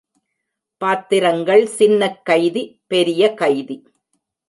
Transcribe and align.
பாத்திரங்கள் 0.77 1.65
சின்னக் 1.65 2.25
கைதி, 2.25 2.81
பெரிய 2.87 3.33
கைதி. 3.33 3.87